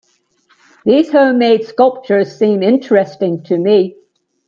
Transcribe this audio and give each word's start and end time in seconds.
These 0.83 1.11
home-made 1.11 1.63
sculptures 1.67 2.35
seem 2.35 2.63
interesting 2.63 3.43
to 3.43 3.55
me. 3.59 3.97